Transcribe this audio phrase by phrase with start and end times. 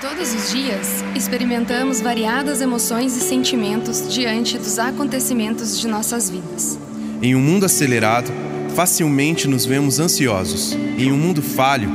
[0.00, 6.78] Todos os dias, experimentamos variadas emoções e sentimentos diante dos acontecimentos de nossas vidas.
[7.22, 8.30] Em um mundo acelerado,
[8.74, 10.72] facilmente nos vemos ansiosos.
[10.72, 11.88] Em um mundo falho,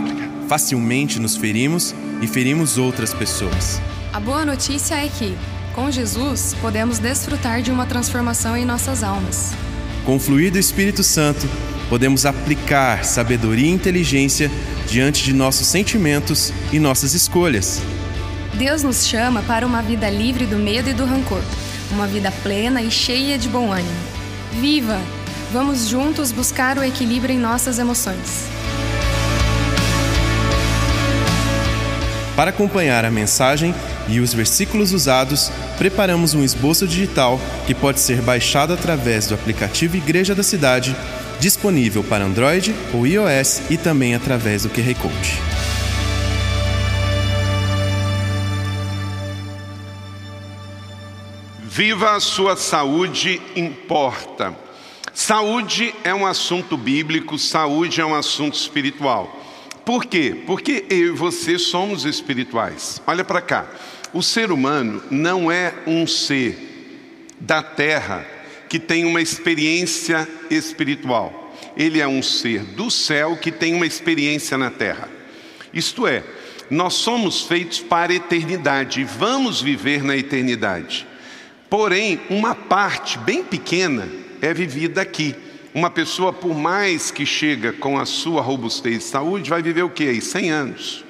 [0.48, 3.82] facilmente nos ferimos e ferimos outras pessoas.
[4.14, 5.38] A boa notícia é que,
[5.76, 9.54] com Jesus, podemos desfrutar de uma transformação em nossas almas.
[10.06, 11.48] Com o fluir do Espírito Santo,
[11.90, 14.50] podemos aplicar sabedoria e inteligência
[14.90, 17.82] diante de nossos sentimentos e nossas escolhas.
[18.56, 21.42] Deus nos chama para uma vida livre do medo e do rancor,
[21.92, 23.90] uma vida plena e cheia de bom ânimo.
[24.54, 25.00] Viva!
[25.52, 28.48] Vamos juntos buscar o equilíbrio em nossas emoções.
[32.36, 33.76] Para acompanhar a mensagem
[34.08, 39.98] e os versículos usados, preparamos um esboço digital que pode ser baixado através do aplicativo
[39.98, 40.96] Igreja da Cidade,
[41.40, 45.40] disponível para Android ou iOS e também através do QR Code.
[51.64, 54.54] Viva a sua saúde importa.
[55.14, 59.34] Saúde é um assunto bíblico, saúde é um assunto espiritual.
[59.86, 60.44] Por quê?
[60.46, 63.02] Porque eu e você somos espirituais.
[63.08, 63.66] Olha para cá.
[64.14, 68.26] O ser humano não é um ser da terra
[68.70, 71.52] que tem uma experiência espiritual.
[71.76, 75.10] Ele é um ser do céu que tem uma experiência na terra.
[75.74, 76.24] Isto é,
[76.70, 81.08] nós somos feitos para a eternidade e vamos viver na eternidade.
[81.70, 84.08] Porém, uma parte bem pequena
[84.42, 85.36] é vivida aqui.
[85.74, 89.90] Uma pessoa, por mais que chega com a sua robustez de saúde, vai viver o
[89.90, 90.22] que aí?
[90.22, 91.06] 100 anos.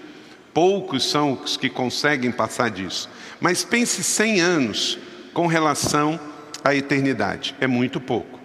[0.53, 3.09] Poucos são os que conseguem passar disso.
[3.39, 4.99] Mas pense 100 anos
[5.33, 6.19] com relação
[6.63, 7.55] à eternidade.
[7.59, 8.39] É muito pouco.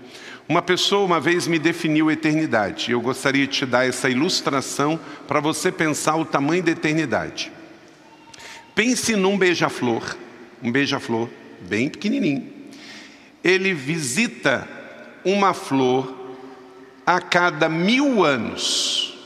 [0.48, 2.93] Uma pessoa uma vez me definiu eternidade.
[2.93, 7.51] Eu gostaria de te dar essa ilustração para você pensar o tamanho da eternidade.
[8.75, 10.17] Pense num beija-flor.
[10.62, 11.31] Um beija-flor
[11.62, 12.47] bem pequenininho.
[13.43, 14.69] Ele visita
[15.25, 16.37] uma flor
[17.06, 19.17] a cada mil anos.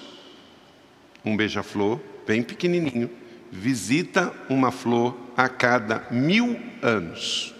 [1.24, 3.10] Um beija-flor, bem pequenininho,
[3.50, 7.54] visita uma flor a cada mil anos.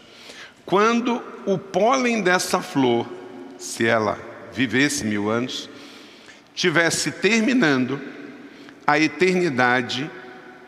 [0.69, 3.09] Quando o pólen dessa flor,
[3.57, 4.19] se ela
[4.53, 5.67] vivesse mil anos,
[6.55, 7.99] tivesse terminando,
[8.87, 10.11] a eternidade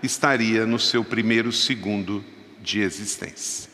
[0.03, 2.25] estaria no seu primeiro segundo
[2.63, 3.69] de existência.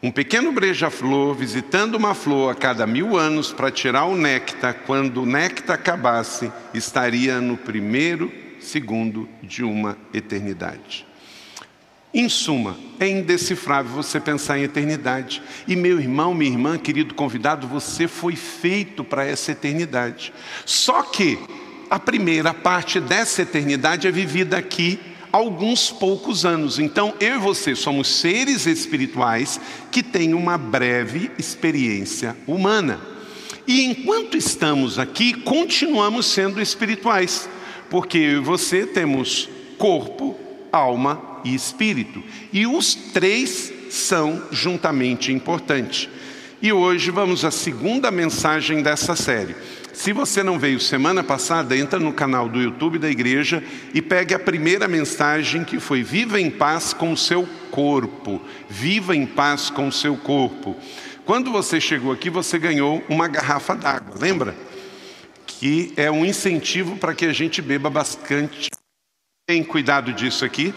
[0.00, 5.22] Um pequeno beija-flor visitando uma flor a cada mil anos para tirar o néctar, quando
[5.22, 11.04] o néctar acabasse, estaria no primeiro segundo de uma eternidade.
[12.18, 15.42] Em suma, é indecifrável você pensar em eternidade.
[15.68, 20.32] E meu irmão, minha irmã, querido convidado, você foi feito para essa eternidade.
[20.64, 21.38] Só que
[21.90, 24.98] a primeira parte dessa eternidade é vivida aqui
[25.30, 26.78] alguns poucos anos.
[26.78, 29.60] Então, eu e você somos seres espirituais
[29.92, 32.98] que têm uma breve experiência humana.
[33.66, 37.46] E enquanto estamos aqui, continuamos sendo espirituais,
[37.90, 40.34] porque eu e você temos corpo,
[40.72, 42.22] alma e espírito.
[42.52, 46.08] E os três são juntamente importantes.
[46.60, 49.54] E hoje vamos à segunda mensagem dessa série.
[49.92, 53.62] Se você não veio semana passada, entra no canal do YouTube da igreja
[53.94, 58.42] e pegue a primeira mensagem que foi Viva em paz com o seu corpo.
[58.68, 60.76] Viva em paz com o seu corpo.
[61.24, 64.54] Quando você chegou aqui, você ganhou uma garrafa d'água, lembra?
[65.46, 68.68] Que é um incentivo para que a gente beba bastante.
[69.46, 70.74] Tem cuidado disso aqui?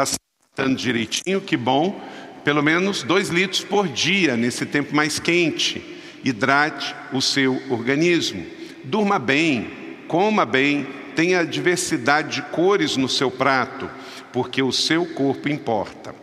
[0.00, 0.18] Está se
[0.54, 2.00] tratando direitinho, que bom.
[2.42, 8.44] Pelo menos dois litros por dia nesse tempo mais quente hidrate o seu organismo.
[8.84, 9.70] Durma bem,
[10.08, 13.90] coma bem, tenha diversidade de cores no seu prato,
[14.32, 16.14] porque o seu corpo importa.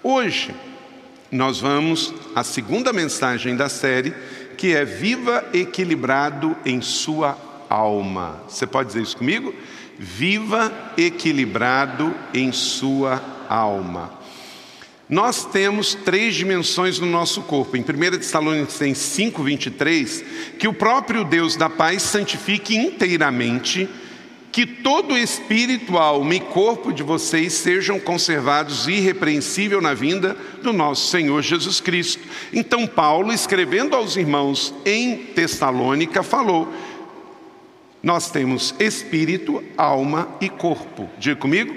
[0.00, 0.54] Hoje,
[1.30, 4.14] nós vamos à segunda mensagem da série,
[4.56, 7.36] que é Viva equilibrado em sua
[7.68, 8.44] alma.
[8.48, 9.52] Você pode dizer isso comigo?
[9.98, 14.24] Viva equilibrado em sua alma.
[15.08, 17.76] Nós temos três dimensões no nosso corpo.
[17.76, 17.84] Em 1
[18.18, 20.24] Tessalonicenses 5, 23,
[20.58, 23.88] que o próprio Deus da paz santifique inteiramente,
[24.50, 31.10] que todo espírito, alma e corpo de vocês sejam conservados irrepreensível na vinda do nosso
[31.10, 32.22] Senhor Jesus Cristo.
[32.52, 36.72] Então, Paulo, escrevendo aos irmãos em Tessalônica, falou:
[38.04, 41.08] Nós temos espírito, alma e corpo.
[41.18, 41.74] Diga comigo: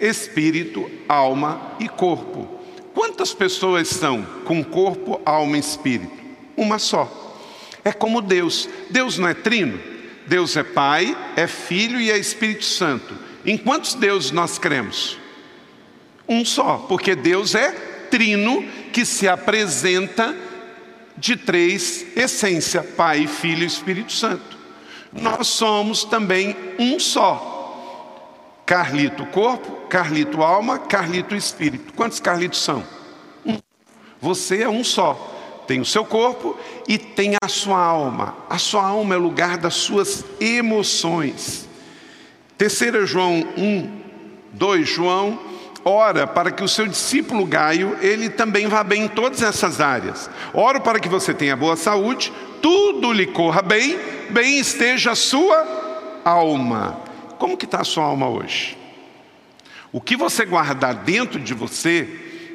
[0.00, 2.48] espírito, alma e corpo.
[2.92, 6.18] Quantas pessoas são com corpo, alma e espírito?
[6.56, 7.08] Uma só.
[7.84, 8.68] É como Deus.
[8.90, 9.78] Deus não é trino.
[10.26, 13.14] Deus é Pai, é Filho e é Espírito Santo.
[13.46, 15.16] Em quantos deuses nós cremos?
[16.28, 17.70] Um só, porque Deus é
[18.10, 20.36] trino que se apresenta
[21.16, 24.47] de três essências: Pai, Filho e Espírito Santo.
[25.12, 27.56] Nós somos também um só.
[28.66, 31.92] Carlito corpo, Carlito alma, Carlito espírito.
[31.94, 32.84] Quantos Carlitos são?
[33.44, 33.58] Um.
[34.20, 35.34] Você é um só.
[35.66, 38.36] Tem o seu corpo e tem a sua alma.
[38.48, 41.68] A sua alma é o lugar das suas emoções.
[42.56, 44.00] Terceira João 1,
[44.52, 45.38] 2 João
[45.84, 50.28] ora para que o seu discípulo Gaio, ele também vá bem em todas essas áreas.
[50.52, 53.98] Oro para que você tenha boa saúde, tudo lhe corra bem,
[54.30, 57.00] bem esteja a sua alma.
[57.38, 58.76] Como que está a sua alma hoje?
[59.92, 62.08] O que você guardar dentro de você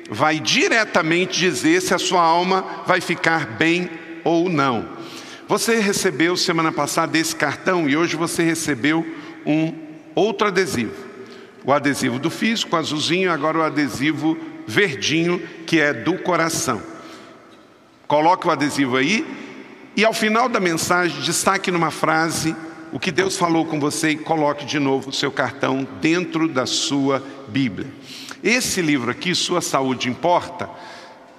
[0.10, 3.90] vai diretamente dizer se a sua alma vai ficar bem
[4.24, 4.88] ou não.
[5.48, 9.06] Você recebeu semana passada esse cartão e hoje você recebeu
[9.46, 9.74] um
[10.16, 11.14] outro adesivo
[11.66, 16.82] o adesivo do físico, azulzinho, agora o adesivo verdinho, que é do coração.
[18.08, 19.26] Coloque o adesivo aí
[19.96, 22.56] e ao final da mensagem destaque numa frase
[22.92, 26.66] o que Deus falou com você e coloque de novo o seu cartão dentro da
[26.66, 27.88] sua Bíblia.
[28.44, 30.70] Esse livro aqui, Sua Saúde Importa,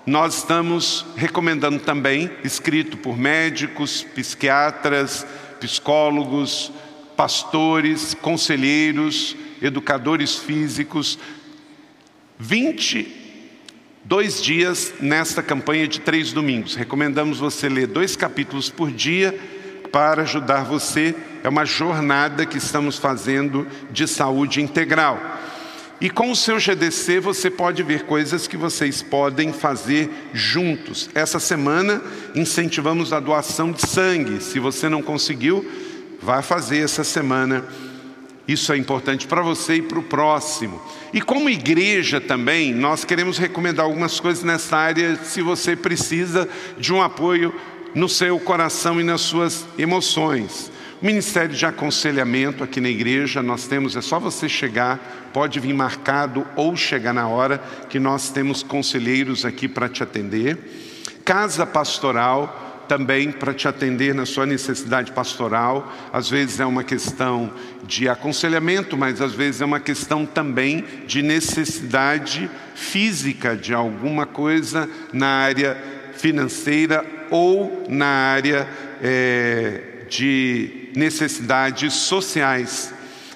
[0.06, 5.26] nós estamos recomendando também, escrito por médicos, psiquiatras,
[5.60, 6.72] psicólogos,
[7.16, 11.18] pastores, conselheiros, educadores físicos,
[14.06, 16.74] 22 dias nesta campanha de três domingos.
[16.74, 19.34] Recomendamos você ler dois capítulos por dia
[19.90, 21.14] para ajudar você.
[21.42, 25.18] É uma jornada que estamos fazendo de saúde integral.
[26.02, 31.08] E com o seu GDC você pode ver coisas que vocês podem fazer juntos.
[31.14, 32.02] Essa semana
[32.34, 34.42] incentivamos a doação de sangue.
[34.42, 35.66] Se você não conseguiu,
[36.20, 37.64] vá fazer essa semana
[38.46, 40.80] isso é importante para você e para o próximo.
[41.12, 46.48] E como igreja também, nós queremos recomendar algumas coisas nessa área se você precisa
[46.78, 47.54] de um apoio
[47.94, 50.70] no seu coração e nas suas emoções.
[51.00, 56.46] Ministério de Aconselhamento aqui na igreja, nós temos, é só você chegar, pode vir marcado
[56.56, 60.58] ou chegar na hora, que nós temos conselheiros aqui para te atender.
[61.24, 65.92] Casa Pastoral, também para te atender na sua necessidade pastoral.
[66.12, 67.52] Às vezes é uma questão
[67.86, 74.88] de aconselhamento, mas às vezes é uma questão também de necessidade física de alguma coisa
[75.12, 75.76] na área
[76.14, 78.68] financeira ou na área
[79.02, 82.92] é, de necessidades sociais.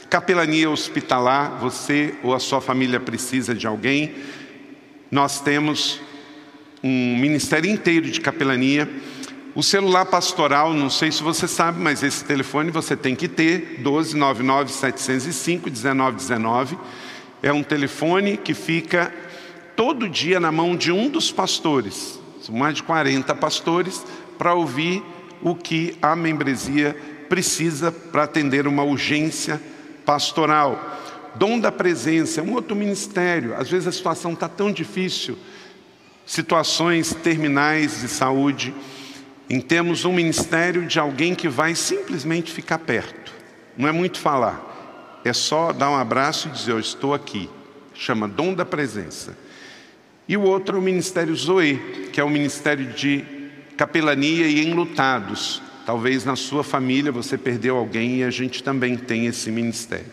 [0.09, 4.15] Capelania hospitalar, você ou a sua família precisa de alguém.
[5.11, 6.01] Nós temos
[6.83, 8.89] um ministério inteiro de capelania
[9.59, 13.81] o celular pastoral, não sei se você sabe, mas esse telefone você tem que ter,
[13.81, 16.79] 1299 705 1919.
[17.43, 19.13] É um telefone que fica
[19.75, 22.21] todo dia na mão de um dos pastores.
[22.41, 24.07] São mais de 40 pastores
[24.39, 25.03] para ouvir
[25.43, 26.97] o que a membresia
[27.29, 29.61] precisa para atender uma urgência
[30.07, 31.01] pastoral.
[31.35, 33.57] Dom da presença, é um outro ministério.
[33.57, 35.37] Às vezes a situação está tão difícil,
[36.25, 38.73] situações terminais de saúde
[39.49, 43.33] em termos um ministério de alguém que vai simplesmente ficar perto.
[43.77, 47.49] Não é muito falar, é só dar um abraço e dizer: Eu estou aqui.
[47.95, 49.37] Chama dom da presença.
[50.29, 53.25] E o outro é o ministério Zoe, que é o ministério de
[53.77, 55.63] capelania e enlutados.
[55.87, 60.13] Talvez na sua família você perdeu alguém e a gente também tem esse ministério.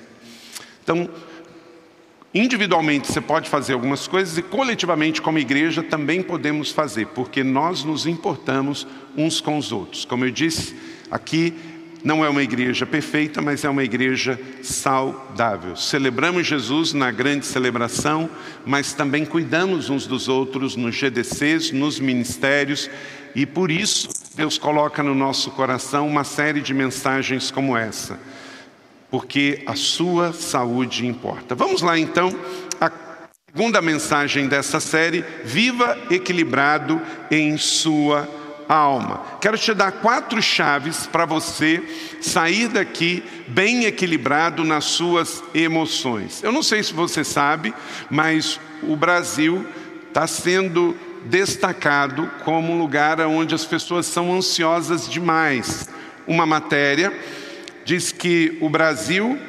[0.82, 1.10] Então,
[2.38, 7.86] Individualmente você pode fazer algumas coisas e coletivamente, como igreja, também podemos fazer, porque nós
[7.86, 10.04] nos importamos uns com os outros.
[10.04, 10.76] Como eu disse,
[11.10, 11.54] aqui
[12.04, 15.78] não é uma igreja perfeita, mas é uma igreja saudável.
[15.78, 18.30] Celebramos Jesus na grande celebração,
[18.66, 22.90] mas também cuidamos uns dos outros nos GDCs, nos ministérios,
[23.34, 28.20] e por isso Deus coloca no nosso coração uma série de mensagens como essa
[29.16, 31.56] porque a sua saúde importa.
[31.56, 32.38] Vamos lá então,
[32.82, 32.92] a
[33.50, 38.28] segunda mensagem dessa série: viva equilibrado em sua
[38.68, 39.24] alma.
[39.40, 41.82] Quero te dar quatro chaves para você
[42.20, 46.44] sair daqui bem equilibrado nas suas emoções.
[46.44, 47.74] Eu não sei se você sabe,
[48.10, 49.66] mas o Brasil
[50.10, 50.94] está sendo
[51.24, 55.88] destacado como um lugar onde as pessoas são ansiosas demais.
[56.28, 57.14] Uma matéria
[57.86, 59.40] diz que o Brasil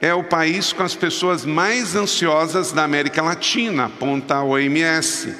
[0.00, 5.32] é o país com as pessoas mais ansiosas da América Latina, aponta a OMS.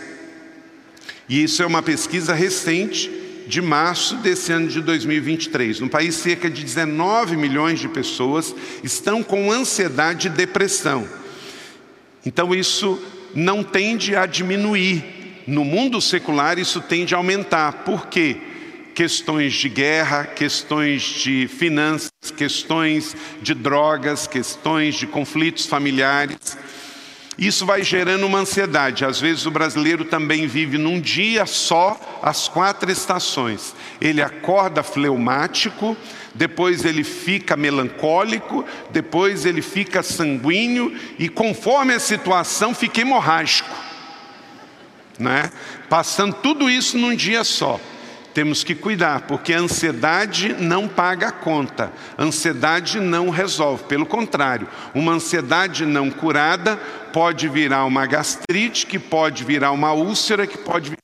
[1.29, 3.11] E isso é uma pesquisa recente
[3.49, 5.81] de março desse ano de 2023.
[5.81, 11.09] No país, cerca de 19 milhões de pessoas estão com ansiedade e depressão.
[12.25, 13.03] Então, isso
[13.35, 15.43] não tende a diminuir.
[15.47, 17.85] No mundo secular, isso tende a aumentar.
[17.85, 18.37] Por quê?
[18.95, 26.57] Questões de guerra, questões de finanças, questões de drogas, questões de conflitos familiares.
[27.41, 29.03] Isso vai gerando uma ansiedade.
[29.03, 33.75] Às vezes o brasileiro também vive num dia só as quatro estações.
[33.99, 35.97] Ele acorda fleumático,
[36.35, 43.71] depois ele fica melancólico, depois ele fica sanguíneo e conforme a situação fica hemorrágico.
[45.19, 45.51] Né?
[45.89, 47.81] Passando tudo isso num dia só.
[48.41, 53.85] Temos que cuidar, porque a ansiedade não paga a conta, a ansiedade não resolve.
[53.85, 56.79] Pelo contrário, uma ansiedade não curada
[57.13, 61.03] pode virar uma gastrite, que pode virar uma úlcera, que pode virar.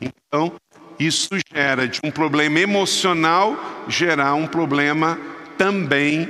[0.00, 0.52] Então,
[0.98, 5.16] isso gera de um problema emocional gerar um problema
[5.56, 6.28] também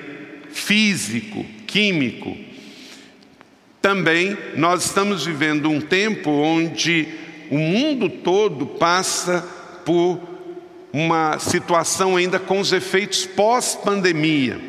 [0.50, 2.36] físico, químico.
[3.80, 7.08] Também nós estamos vivendo um tempo onde
[7.50, 10.20] o mundo todo passa por
[10.92, 14.60] uma situação ainda com os efeitos pós-pandemia.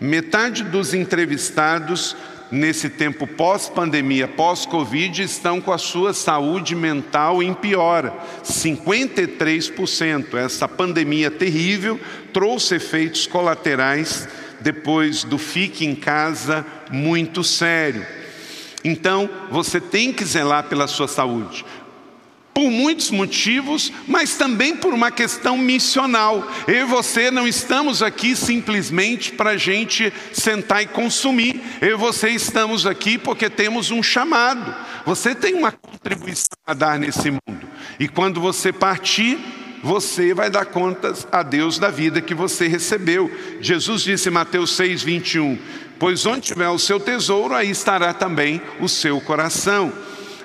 [0.00, 2.16] Metade dos entrevistados
[2.50, 8.12] nesse tempo pós-pandemia, pós-Covid, estão com a sua saúde mental em piora.
[8.42, 10.34] 53%.
[10.34, 12.00] Essa pandemia terrível
[12.32, 14.28] trouxe efeitos colaterais
[14.60, 18.04] depois do fique em casa muito sério.
[18.82, 21.64] Então, você tem que zelar pela sua saúde
[22.54, 26.46] por muitos motivos, mas também por uma questão missional.
[26.66, 31.60] Eu e você não estamos aqui simplesmente para a gente sentar e consumir.
[31.80, 34.74] Eu e você estamos aqui porque temos um chamado.
[35.06, 37.68] Você tem uma contribuição a dar nesse mundo.
[37.98, 39.38] E quando você partir,
[39.82, 43.30] você vai dar contas a Deus da vida que você recebeu.
[43.60, 45.58] Jesus disse em Mateus 6, 21:
[45.98, 49.92] Pois onde tiver o seu tesouro, aí estará também o seu coração.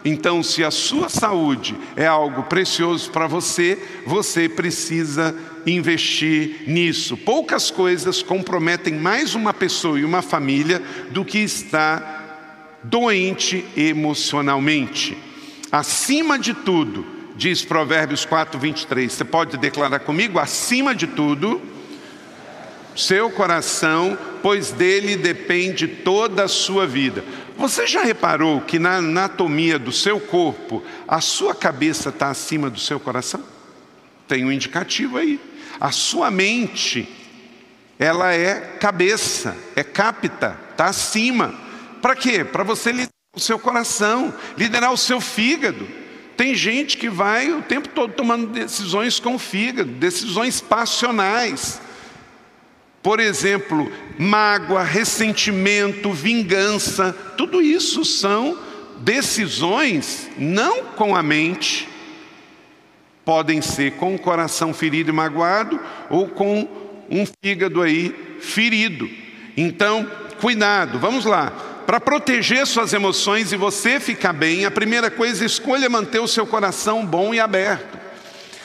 [0.07, 5.35] Então, se a sua saúde é algo precioso para você, você precisa
[5.65, 7.17] investir nisso.
[7.17, 15.17] Poucas coisas comprometem mais uma pessoa e uma família do que estar doente emocionalmente.
[15.71, 17.03] Acima de tudo,
[17.35, 20.37] diz Provérbios 4, 23, você pode declarar comigo?
[20.37, 21.59] Acima de tudo,
[22.95, 27.25] seu coração, pois dele depende toda a sua vida.
[27.57, 32.79] Você já reparou que na anatomia do seu corpo, a sua cabeça está acima do
[32.79, 33.43] seu coração?
[34.27, 35.39] Tem um indicativo aí.
[35.79, 37.09] A sua mente,
[37.97, 41.55] ela é cabeça, é capta, está acima.
[41.99, 42.43] Para quê?
[42.43, 45.87] Para você liderar o seu coração, liderar o seu fígado.
[46.37, 51.81] Tem gente que vai o tempo todo tomando decisões com o fígado, decisões passionais.
[53.05, 58.57] Por exemplo, mágoa, ressentimento, vingança, tudo isso são
[58.97, 61.87] decisões não com a mente,
[63.23, 66.67] podem ser com o coração ferido e magoado ou com
[67.07, 69.07] um fígado aí ferido.
[69.55, 70.09] Então,
[70.41, 71.51] cuidado, vamos lá.
[71.85, 76.47] Para proteger suas emoções e você ficar bem, a primeira coisa, escolha manter o seu
[76.47, 77.99] coração bom e aberto.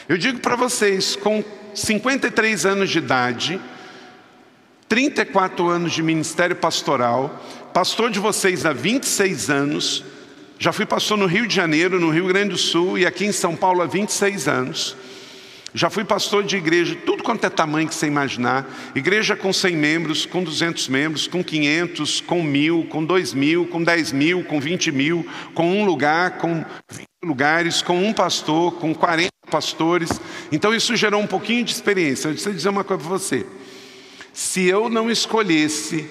[0.08, 1.44] Eu digo para vocês, com
[1.74, 3.60] 53 anos de idade,
[4.90, 7.40] 34 anos de ministério pastoral,
[7.72, 10.04] pastor de vocês há 26 anos,
[10.58, 13.30] já fui pastor no Rio de Janeiro, no Rio Grande do Sul e aqui em
[13.30, 14.96] São Paulo há 26 anos.
[15.72, 18.68] Já fui pastor de igreja, tudo quanto é tamanho que você imaginar.
[18.92, 23.80] Igreja com 100 membros, com 200 membros, com 500, com mil, com 2 mil, com
[23.84, 28.92] 10 mil, com 20 mil, com um lugar, com 20 lugares, com um pastor, com
[28.92, 30.20] 40 pastores.
[30.50, 32.26] Então isso gerou um pouquinho de experiência.
[32.26, 33.46] Eu preciso dizer uma coisa para você.
[34.32, 36.08] Se eu não escolhesse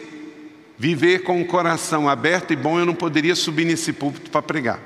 [0.78, 4.80] viver com o coração aberto e bom, eu não poderia subir nesse púlpito para pregar.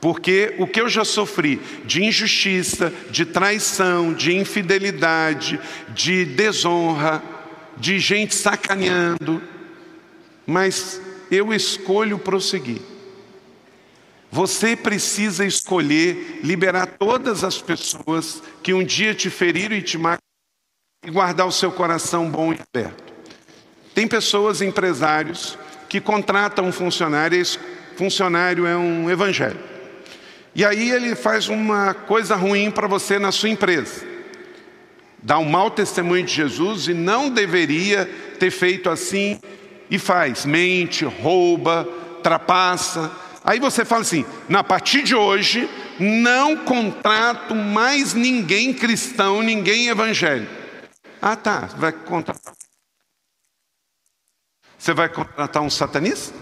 [0.00, 7.22] Porque o que eu já sofri de injustiça, de traição, de infidelidade, de desonra,
[7.76, 9.42] de gente sacaneando,
[10.46, 11.00] mas
[11.30, 12.80] eu escolho prosseguir.
[14.32, 20.29] Você precisa escolher liberar todas as pessoas que um dia te feriram e te marcaram
[21.02, 23.12] e guardar o seu coração bom e aberto.
[23.94, 27.58] Tem pessoas, empresários, que contratam um funcionário, e esse
[27.96, 29.58] funcionário é um evangelho.
[30.54, 34.04] E aí ele faz uma coisa ruim para você na sua empresa.
[35.22, 38.04] Dá um mau testemunho de Jesus e não deveria
[38.38, 39.38] ter feito assim
[39.90, 41.88] e faz, mente, rouba,
[42.22, 43.10] trapassa.
[43.44, 50.59] Aí você fala assim: na partir de hoje, não contrato mais ninguém cristão, ninguém evangélico.
[51.20, 51.66] Ah, tá.
[51.76, 52.54] Vai contratar.
[54.78, 56.34] Você vai contratar um satanista?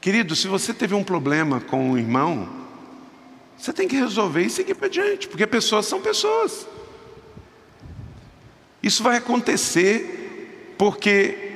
[0.00, 2.48] Querido, se você teve um problema com um irmão,
[3.56, 6.68] você tem que resolver e seguir para diante, porque pessoas são pessoas.
[8.82, 11.48] Isso vai acontecer porque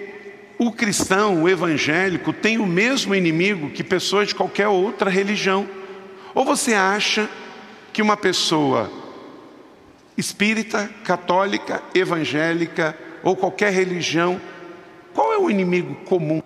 [0.58, 5.68] o cristão, o evangélico, tem o mesmo inimigo que pessoas de qualquer outra religião.
[6.34, 7.28] Ou você acha
[7.92, 8.90] que uma pessoa
[10.16, 14.40] espírita, católica, evangélica ou qualquer religião,
[15.14, 16.42] qual é o inimigo comum?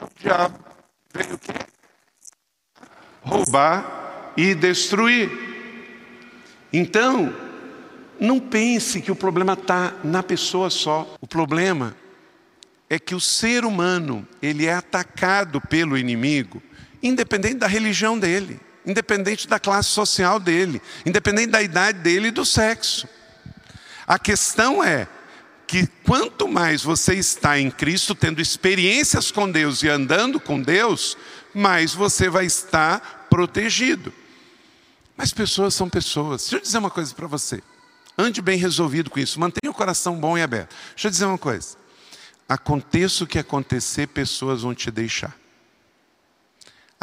[0.00, 0.58] O diabo
[1.12, 1.52] veio o quê?
[3.22, 5.30] Roubar e destruir.
[6.72, 7.34] Então,
[8.18, 11.16] não pense que o problema está na pessoa só.
[11.20, 11.96] O problema
[12.88, 16.62] é que o ser humano ele é atacado pelo inimigo,
[17.02, 22.44] independente da religião dele, independente da classe social dele, independente da idade dele e do
[22.44, 23.08] sexo.
[24.06, 25.06] A questão é
[25.66, 31.16] que quanto mais você está em Cristo, tendo experiências com Deus e andando com Deus,
[31.54, 34.12] mais você vai estar protegido.
[35.16, 36.42] Mas pessoas são pessoas.
[36.42, 37.62] Deixa eu dizer uma coisa para você.
[38.18, 39.40] Ande bem resolvido com isso.
[39.40, 40.74] Mantenha o coração bom e aberto.
[40.94, 41.76] Deixa eu dizer uma coisa.
[42.48, 45.34] Aconteça o que acontecer, pessoas vão te deixar.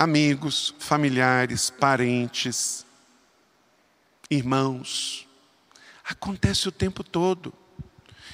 [0.02, 2.86] Amigos, familiares, parentes,
[4.32, 5.28] irmãos.
[6.06, 7.54] Acontece o tempo todo.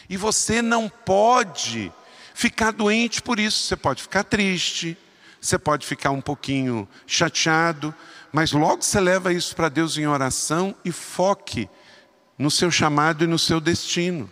[0.07, 1.91] E você não pode
[2.35, 3.63] ficar doente por isso.
[3.63, 4.95] Você pode ficar triste,
[5.41, 7.91] você pode ficar um pouquinho chateado,
[8.31, 11.67] mas logo você leva isso para Deus em oração e foque
[12.37, 14.31] no seu chamado e no seu destino.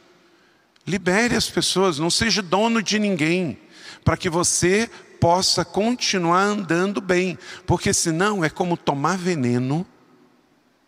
[0.86, 3.60] Libere as pessoas, não seja dono de ninguém,
[4.06, 4.88] para que você
[5.24, 9.88] possa continuar andando bem, porque senão é como tomar veneno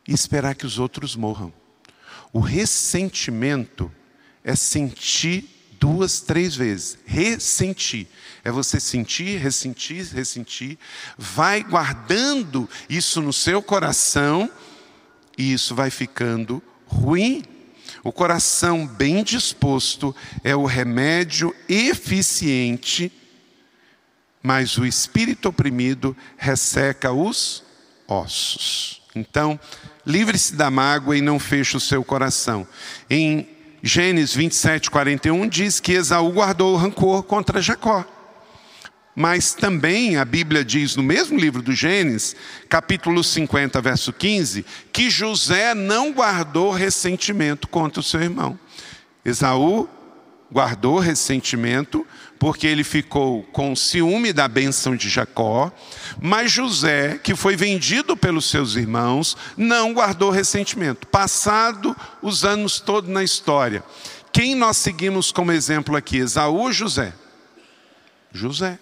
[0.05, 1.53] e esperar que os outros morram.
[2.33, 3.89] O ressentimento
[4.43, 5.49] é sentir
[5.79, 6.97] duas, três vezes.
[7.05, 8.07] Ressentir.
[8.43, 10.77] É você sentir, ressentir, ressentir.
[11.17, 14.51] Vai guardando isso no seu coração
[15.37, 17.41] e isso vai ficando ruim.
[18.03, 23.09] O coração bem disposto é o remédio eficiente,
[24.45, 27.63] mas o espírito oprimido resseca os
[28.07, 29.01] ossos.
[29.15, 29.59] Então,
[30.05, 32.67] livre-se da mágoa e não feche o seu coração.
[33.09, 33.49] Em
[33.81, 38.05] Gênesis 27, 41 diz que Esaú guardou o rancor contra Jacó.
[39.15, 42.35] Mas também a Bíblia diz no mesmo livro do Gênesis,
[42.69, 48.59] capítulo 50, verso 15, que José não guardou ressentimento contra o seu irmão.
[49.23, 49.89] Esaú
[50.55, 52.07] guardou ressentimento
[52.39, 55.69] porque ele ficou com ciúme da bênção de Jacó,
[56.21, 61.07] mas José, que foi vendido pelos seus irmãos, não guardou ressentimento.
[61.07, 63.83] Passado os anos todos na história,
[64.31, 67.13] quem nós seguimos como exemplo aqui, Esaú ou José?
[68.31, 68.79] José.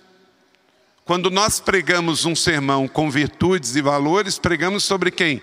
[1.03, 5.41] Quando nós pregamos um sermão com virtudes e valores, pregamos sobre quem?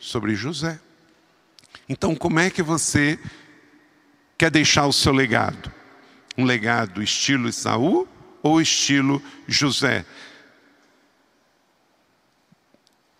[0.00, 0.80] Sobre José.
[1.88, 3.18] Então, como é que você
[4.42, 5.70] quer deixar o seu legado?
[6.36, 8.08] Um legado estilo Isaú
[8.42, 10.04] ou estilo José?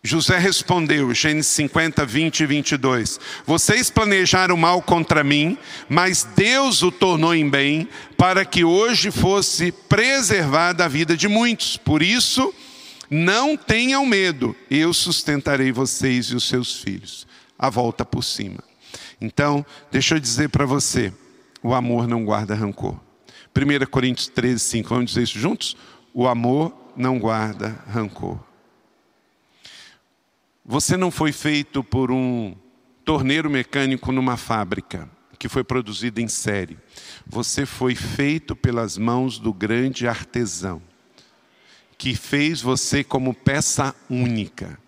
[0.02, 3.20] José respondeu, Gênesis 50, 20 e 22.
[3.46, 5.56] Vocês planejaram mal contra mim,
[5.88, 11.76] mas Deus o tornou em bem, para que hoje fosse preservada a vida de muitos.
[11.76, 12.52] Por isso,
[13.08, 17.28] não tenham medo, eu sustentarei vocês e os seus filhos.
[17.56, 18.71] A volta por cima.
[19.22, 21.12] Então, deixa eu dizer para você:
[21.62, 22.98] o amor não guarda rancor.
[23.56, 25.76] 1 Coríntios 13, 5, vamos dizer isso juntos?
[26.12, 28.40] O amor não guarda rancor.
[30.64, 32.56] Você não foi feito por um
[33.04, 35.08] torneiro mecânico numa fábrica
[35.38, 36.78] que foi produzido em série.
[37.26, 40.82] Você foi feito pelas mãos do grande artesão,
[41.96, 44.81] que fez você como peça única.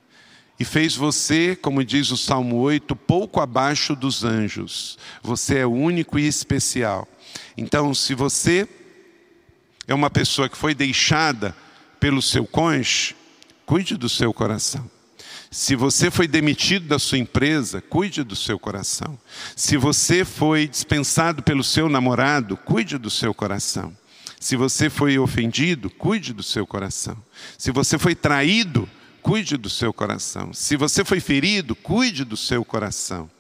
[0.59, 4.97] E fez você, como diz o Salmo 8, pouco abaixo dos anjos.
[5.23, 7.09] Você é único e especial.
[7.57, 8.69] Então, se você
[9.87, 11.57] é uma pessoa que foi deixada
[11.99, 13.17] pelo seu cônjuge,
[13.67, 14.89] cuide do seu coração.
[15.51, 19.19] Se você foi demitido da sua empresa, cuide do seu coração.
[19.55, 23.97] Se você foi dispensado pelo seu namorado, cuide do seu coração.
[24.41, 27.17] Se você foi ofendido, cuide do seu coração.
[27.57, 28.89] Se você foi traído,
[29.25, 30.53] cuide do seu coração.
[30.53, 33.31] Se você foi ferido, cuide do seu coração.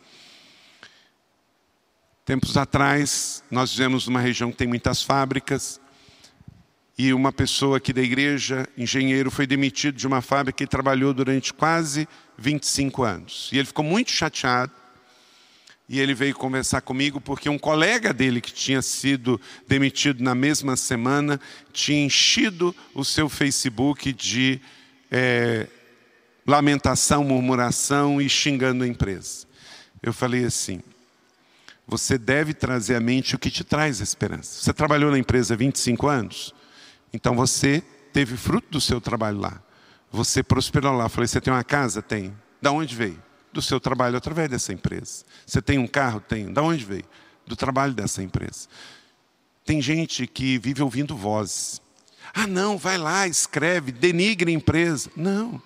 [2.24, 5.78] Tempos atrás, nós vivemos numa região que tem muitas fábricas,
[6.96, 11.52] e uma pessoa aqui da igreja, engenheiro, foi demitido de uma fábrica e trabalhou durante
[11.52, 13.50] quase 25 anos.
[13.52, 14.72] E ele ficou muito chateado,
[15.86, 20.78] E ele veio conversar comigo porque um colega dele que tinha sido demitido na mesma
[20.78, 21.38] semana
[21.74, 24.62] tinha enchido o seu Facebook de
[25.10, 25.68] é,
[26.46, 29.46] lamentação, murmuração e xingando a empresa.
[30.02, 30.80] Eu falei assim:
[31.86, 34.62] você deve trazer à mente o que te traz esperança.
[34.62, 36.54] Você trabalhou na empresa há 25 anos?
[37.12, 39.62] Então você teve fruto do seu trabalho lá.
[40.10, 41.04] Você prosperou lá.
[41.04, 42.02] Eu falei: você tem uma casa?
[42.02, 42.34] Tem.
[42.60, 43.22] Da onde veio?
[43.54, 45.24] do seu trabalho através dessa empresa.
[45.46, 46.20] Você tem um carro?
[46.20, 46.52] Tem.
[46.52, 47.04] Da onde veio?
[47.46, 48.68] Do trabalho dessa empresa.
[49.64, 51.80] Tem gente que vive ouvindo vozes.
[52.34, 55.08] Ah, não, vai lá, escreve, denigre a empresa.
[55.16, 55.62] Não.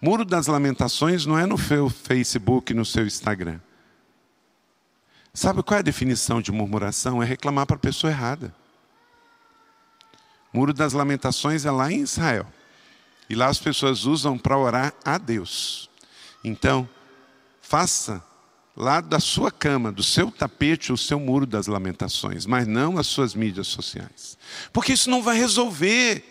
[0.00, 3.60] Muro das Lamentações não é no seu Facebook, no seu Instagram.
[5.34, 7.22] Sabe qual é a definição de murmuração?
[7.22, 8.54] É reclamar para a pessoa errada.
[10.52, 12.46] Muro das Lamentações é lá em Israel.
[13.28, 15.88] E lá as pessoas usam para orar a Deus.
[16.42, 16.88] Então,
[17.60, 18.24] faça
[18.76, 23.06] lá da sua cama, do seu tapete, o seu muro das lamentações, mas não as
[23.06, 24.36] suas mídias sociais.
[24.72, 26.24] Porque isso não vai resolver.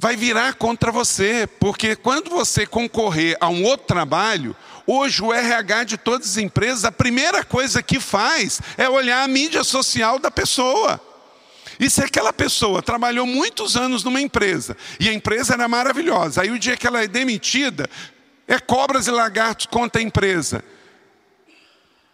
[0.00, 4.54] Vai virar contra você, porque quando você concorrer a um outro trabalho,
[4.86, 9.28] hoje o RH de todas as empresas, a primeira coisa que faz é olhar a
[9.28, 11.00] mídia social da pessoa.
[11.80, 16.50] E se aquela pessoa trabalhou muitos anos numa empresa e a empresa era maravilhosa, aí
[16.52, 17.90] o dia que ela é demitida,
[18.46, 20.64] é cobras e lagartos contra a empresa.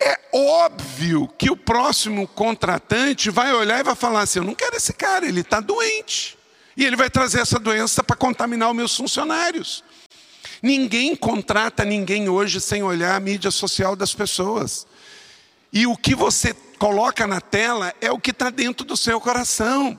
[0.00, 4.74] É óbvio que o próximo contratante vai olhar e vai falar assim: eu não quero
[4.74, 6.33] esse cara, ele está doente.
[6.76, 9.84] E ele vai trazer essa doença para contaminar os meus funcionários.
[10.62, 14.86] Ninguém contrata ninguém hoje sem olhar a mídia social das pessoas.
[15.72, 19.98] E o que você coloca na tela é o que está dentro do seu coração.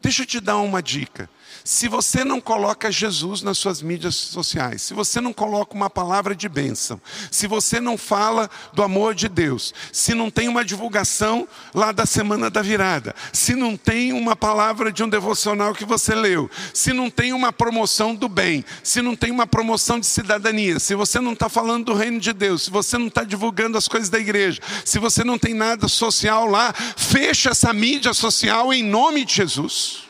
[0.00, 1.28] Deixa eu te dar uma dica.
[1.66, 6.36] Se você não coloca Jesus nas suas mídias sociais, se você não coloca uma palavra
[6.36, 7.00] de bênção,
[7.30, 12.04] se você não fala do amor de Deus, se não tem uma divulgação lá da
[12.04, 16.92] semana da virada, se não tem uma palavra de um devocional que você leu, se
[16.92, 21.18] não tem uma promoção do bem, se não tem uma promoção de cidadania, se você
[21.18, 24.18] não está falando do reino de Deus, se você não está divulgando as coisas da
[24.18, 29.36] igreja, se você não tem nada social lá, fecha essa mídia social em nome de
[29.36, 30.04] Jesus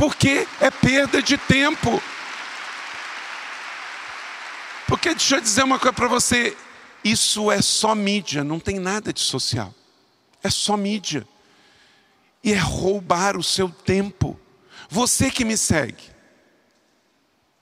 [0.00, 2.02] porque é perda de tempo.
[4.88, 6.56] Porque deixa eu dizer uma coisa para você:
[7.04, 9.74] isso é só mídia, não tem nada de social.
[10.42, 11.28] É só mídia.
[12.42, 14.40] E é roubar o seu tempo.
[14.88, 16.04] Você que me segue,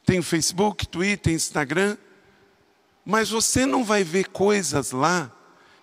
[0.07, 1.97] tem Facebook, Twitter, Instagram,
[3.05, 5.29] mas você não vai ver coisas lá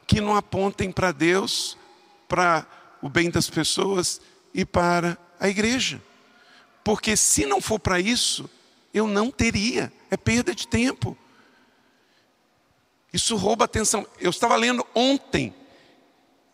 [0.08, 1.78] que não apontem para Deus,
[2.30, 2.66] para
[3.02, 4.22] o bem das pessoas
[4.54, 6.02] e para a igreja.
[6.86, 8.48] Porque se não for para isso,
[8.94, 9.92] eu não teria.
[10.12, 11.18] É perda de tempo.
[13.12, 14.06] Isso rouba atenção.
[14.20, 15.52] Eu estava lendo ontem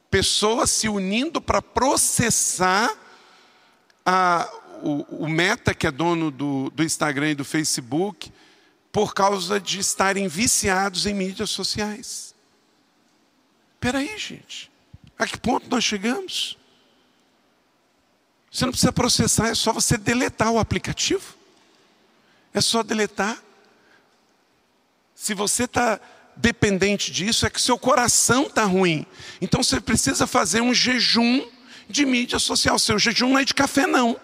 [0.10, 2.98] pessoas se unindo para processar
[4.06, 4.50] a,
[4.82, 8.32] o, o, Meta, que é dono do, do Instagram e do Facebook,
[8.89, 12.34] por causa de estarem viciados em mídias sociais.
[13.74, 14.72] Espera aí, gente.
[15.20, 16.58] A que ponto nós chegamos?
[18.51, 21.23] Você não precisa processar, é só você deletar o aplicativo.
[22.53, 23.41] É só deletar.
[25.15, 25.99] Se você está
[26.35, 29.05] dependente disso, é que seu coração está ruim.
[29.39, 31.47] Então você precisa fazer um jejum
[31.87, 32.77] de mídia social.
[32.77, 34.19] Seu jejum não é de café, não.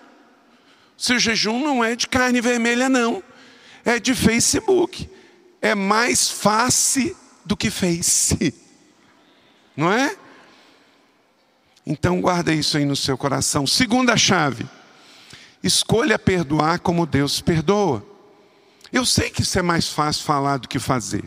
[0.97, 3.23] Seu jejum não é de carne vermelha, não.
[3.85, 5.09] É de Facebook.
[5.61, 8.53] É mais face do que face.
[9.77, 10.17] Não é?
[11.89, 13.65] Então guarda isso aí no seu coração.
[13.65, 14.67] Segunda chave.
[15.63, 18.05] Escolha perdoar como Deus perdoa.
[18.91, 21.23] Eu sei que isso é mais fácil falar do que fazer,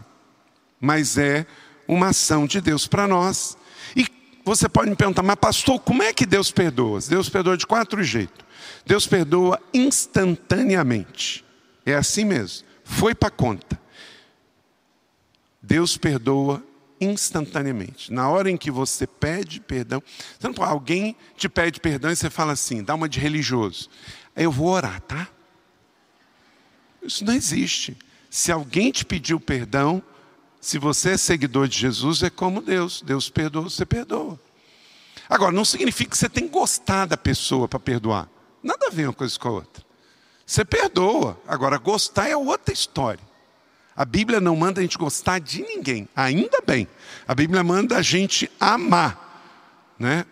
[0.79, 1.47] mas é
[1.89, 3.57] uma ação de Deus para nós.
[3.97, 4.07] E
[4.45, 7.01] você pode me perguntar, mas pastor, como é que Deus perdoa?
[7.01, 8.45] Deus perdoa de quatro jeitos.
[8.85, 11.43] Deus perdoa instantaneamente.
[11.87, 12.67] É assim mesmo.
[12.85, 13.81] Foi para conta.
[15.63, 16.63] Deus perdoa
[17.01, 18.13] instantaneamente.
[18.13, 20.03] Na hora em que você pede perdão,
[20.41, 23.89] não, alguém te pede perdão e você fala assim, dá uma de religioso.
[24.37, 25.29] Eu vou orar, tá?
[27.03, 27.97] Isso não existe.
[28.29, 30.03] Se alguém te pediu perdão,
[30.61, 33.03] se você é seguidor de Jesus, é como Deus.
[33.03, 34.39] Deus perdoa, você perdoa.
[35.29, 38.29] Agora, não significa que você tem que gostar da pessoa para perdoar.
[38.63, 39.83] Nada a ver uma coisa com a outra.
[40.45, 41.41] Você perdoa.
[41.47, 43.30] Agora, gostar é outra história.
[43.97, 46.89] A Bíblia não manda a gente gostar de ninguém, ainda bem.
[47.27, 50.25] A Bíblia manda a gente amar, né?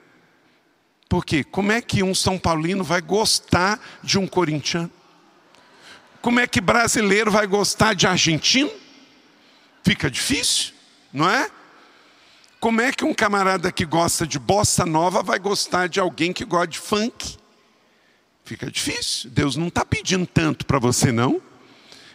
[1.09, 4.91] Porque como é que um São Paulino vai gostar de um corintiano?
[6.21, 8.71] Como é que brasileiro vai gostar de argentino?
[9.83, 10.75] Fica difícil.
[11.13, 11.51] não é?
[12.61, 16.45] Como é que um camarada que gosta de bossa nova vai gostar de alguém que
[16.45, 17.39] gosta de funk?
[18.45, 19.31] Fica difícil.
[19.31, 21.41] Deus não está pedindo tanto para você, não.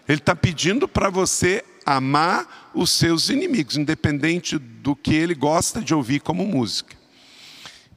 [0.08, 5.94] Ele está pedindo para você amar os seus inimigos, independente do que ele gosta de
[5.94, 6.96] ouvir como música.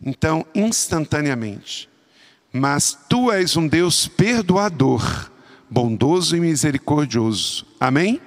[0.02, 1.88] Então, instantaneamente.
[2.52, 5.30] Mas tu és um Deus perdoador,
[5.68, 7.66] bondoso e misericordioso.
[7.80, 8.20] Amém?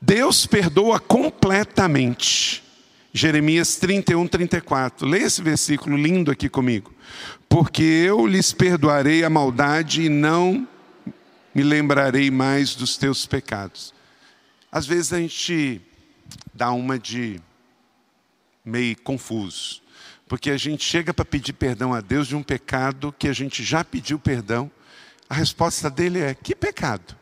[0.00, 2.62] Deus perdoa completamente.
[3.12, 5.06] Jeremias 31, 34.
[5.06, 6.92] Leia esse versículo lindo aqui comigo.
[7.48, 10.66] Porque eu lhes perdoarei a maldade e não
[11.58, 13.92] me lembrarei mais dos teus pecados.
[14.70, 15.80] Às vezes a gente
[16.54, 17.40] dá uma de
[18.64, 19.82] meio confuso,
[20.28, 23.64] porque a gente chega para pedir perdão a Deus de um pecado que a gente
[23.64, 24.70] já pediu perdão.
[25.28, 27.16] A resposta dele é: que pecado?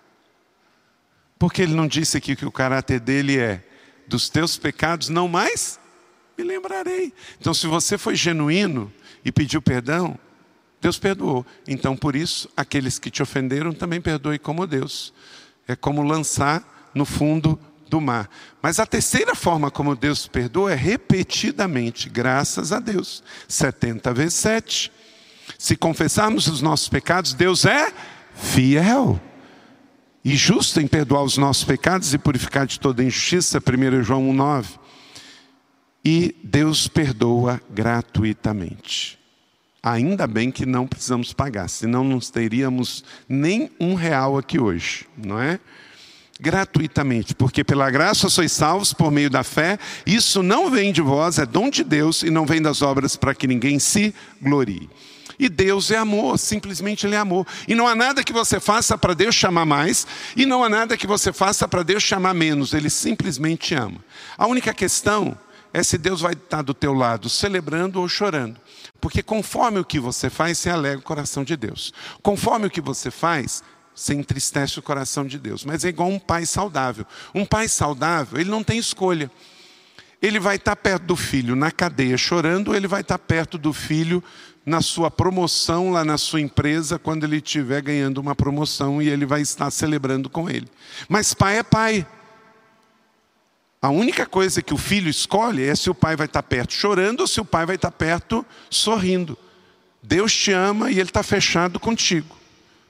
[1.39, 3.67] Porque ele não disse aqui que o caráter dele é:
[4.07, 5.81] dos teus pecados não mais
[6.37, 7.11] me lembrarei.
[7.41, 8.93] Então, se você foi genuíno
[9.25, 10.19] e pediu perdão,
[10.81, 11.45] Deus perdoou.
[11.67, 15.13] Então, por isso, aqueles que te ofenderam também perdoe como Deus.
[15.67, 17.59] É como lançar no fundo
[17.89, 18.29] do mar.
[18.63, 23.23] Mas a terceira forma como Deus perdoa é repetidamente, graças a Deus.
[23.49, 24.93] 70 vezes 7.
[25.59, 27.93] Se confessarmos os nossos pecados, Deus é
[28.35, 29.21] fiel
[30.27, 34.67] e justo em perdoar os nossos pecados e purificar de toda injustiça, 1 João 1,9.
[36.05, 39.21] E Deus perdoa gratuitamente.
[39.87, 45.41] Ainda bem que não precisamos pagar, senão não teríamos nem um real aqui hoje, não
[45.41, 45.61] é?
[46.41, 51.39] Gratuitamente, porque pela graça sois salvos por meio da fé, isso não vem de vós,
[51.39, 54.91] é dom de Deus e não vem das obras para que ninguém se glorie.
[55.39, 57.47] E Deus é amor, simplesmente Ele é amor.
[57.69, 60.05] E não há nada que você faça para Deus chamar mais,
[60.37, 62.73] e não há nada que você faça para Deus chamar menos.
[62.73, 64.05] Ele simplesmente ama.
[64.37, 65.39] A única questão
[65.77, 68.59] é se Deus vai estar do teu lado celebrando ou chorando.
[68.99, 71.93] Porque conforme o que você faz, você alegra o coração de Deus.
[72.23, 73.63] Conforme o que você faz,
[73.95, 75.67] você entristece o coração de Deus.
[75.67, 77.05] Mas é igual um pai saudável.
[77.35, 79.31] Um pai saudável, ele não tem escolha.
[80.23, 83.75] Ele vai estar perto do filho na cadeia chorando, ou ele vai estar perto do
[83.75, 84.25] filho
[84.65, 89.27] na sua promoção lá na sua empresa, quando ele estiver ganhando uma promoção e ele
[89.27, 90.69] vai estar celebrando com ele.
[91.07, 92.07] Mas pai é pai.
[93.87, 97.21] A única coisa que o filho escolhe é se o pai vai estar perto chorando
[97.21, 99.39] ou se o pai vai estar perto sorrindo.
[100.03, 102.37] Deus te ama e Ele está fechado contigo.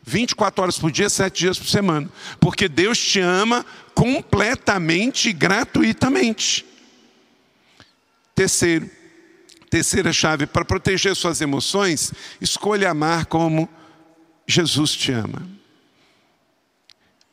[0.02, 2.08] 24 horas por dia, 7 dias por semana.
[2.40, 6.64] Porque Deus te ama completamente e gratuitamente.
[8.34, 8.88] Terceiro,
[9.68, 13.68] Terceira chave, para proteger suas emoções, escolha amar como
[14.46, 15.46] Jesus te ama.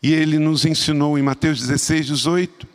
[0.02, 2.73] E ele nos ensinou em Mateus 16, 18,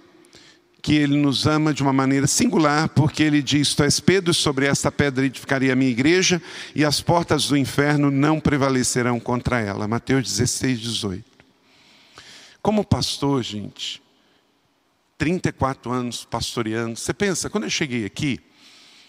[0.80, 4.66] que ele nos ama de uma maneira singular, porque ele diz: Tu és Pedro, sobre
[4.66, 6.40] esta pedra edificaria a minha igreja,
[6.74, 9.88] e as portas do inferno não prevalecerão contra ela.
[9.88, 11.24] Mateus 16, 18.
[12.62, 14.02] Como pastor, gente,
[15.16, 18.40] 34 anos pastoreando, você pensa, quando eu cheguei aqui,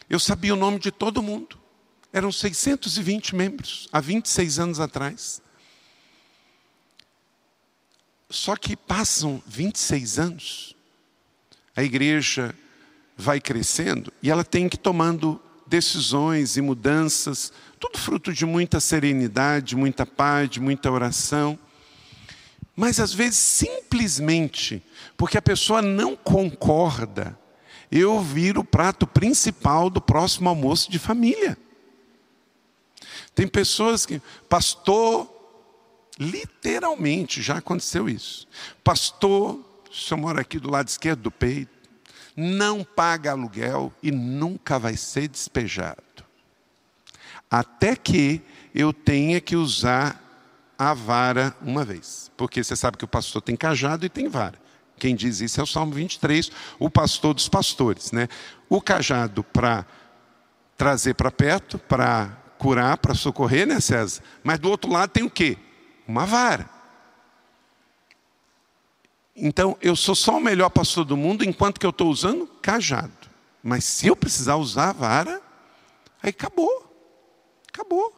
[0.09, 1.57] eu sabia o nome de todo mundo.
[2.11, 5.41] Eram 620 membros, há 26 anos atrás.
[8.29, 10.75] Só que passam 26 anos,
[11.79, 12.53] a igreja
[13.15, 19.77] vai crescendo e ela tem que tomando decisões e mudanças, tudo fruto de muita serenidade,
[19.77, 21.57] muita paz, muita oração.
[22.75, 24.83] Mas às vezes simplesmente
[25.15, 27.37] porque a pessoa não concorda
[27.91, 31.57] eu viro o prato principal do próximo almoço de família.
[33.33, 35.27] Tem pessoas que, pastor,
[36.19, 38.47] literalmente, já aconteceu isso.
[38.83, 39.59] Pastor,
[39.91, 41.71] senhor mora aqui do lado esquerdo do peito,
[42.35, 46.03] não paga aluguel e nunca vai ser despejado.
[47.49, 48.41] Até que
[48.73, 50.21] eu tenha que usar
[50.77, 52.31] a vara uma vez.
[52.37, 54.57] Porque você sabe que o pastor tem cajado e tem vara.
[54.97, 58.11] Quem diz isso é o Salmo 23, o pastor dos pastores.
[58.11, 58.27] Né?
[58.69, 59.85] O cajado para
[60.77, 64.21] trazer para perto, para curar, para socorrer, né, César?
[64.43, 65.57] Mas do outro lado tem o quê?
[66.07, 66.69] Uma vara.
[69.41, 73.11] Então, eu sou só o melhor pastor do mundo enquanto que eu estou usando cajado.
[73.63, 75.41] Mas se eu precisar usar a vara,
[76.21, 76.85] aí acabou.
[77.71, 78.13] Acabou.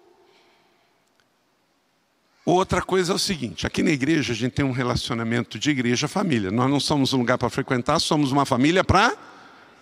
[2.44, 6.50] Outra coisa é o seguinte: aqui na igreja a gente tem um relacionamento de igreja-família.
[6.50, 9.16] Nós não somos um lugar para frequentar, somos uma família para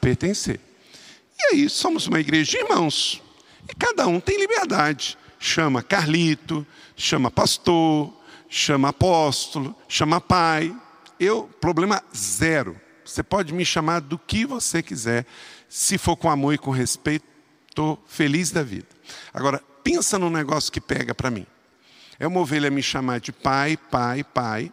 [0.01, 0.59] pertencer.
[1.37, 3.21] E aí somos uma igreja de irmãos.
[3.69, 5.17] E cada um tem liberdade.
[5.39, 8.13] Chama Carlito, chama pastor,
[8.49, 10.75] chama apóstolo, chama pai.
[11.19, 12.79] Eu, problema zero.
[13.03, 15.25] Você pode me chamar do que você quiser,
[15.67, 17.25] se for com amor e com respeito,
[17.67, 18.87] estou feliz da vida.
[19.33, 21.45] Agora, pensa num negócio que pega para mim.
[22.19, 24.71] É uma ovelha me chamar de pai, pai, pai,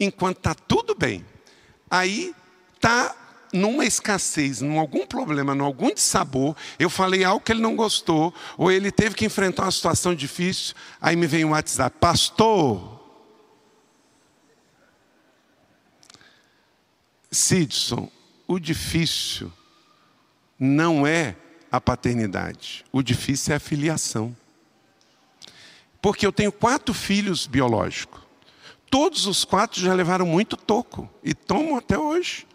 [0.00, 1.24] enquanto está tudo bem.
[1.90, 2.34] Aí
[2.74, 3.14] está
[3.52, 8.32] numa escassez, num algum problema, num algum dissabor, eu falei algo que ele não gostou,
[8.56, 12.97] ou ele teve que enfrentar uma situação difícil, aí me vem o um WhatsApp, pastor.
[17.30, 18.10] Sidson,
[18.46, 19.52] o difícil
[20.58, 21.36] não é
[21.70, 24.34] a paternidade, o difícil é a filiação.
[26.00, 28.20] Porque eu tenho quatro filhos biológicos.
[28.90, 32.46] Todos os quatro já levaram muito toco e tomam até hoje.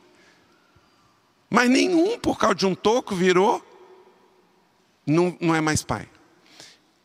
[1.50, 3.64] Mas nenhum, por causa de um toco, virou,
[5.06, 6.10] não, não é mais pai.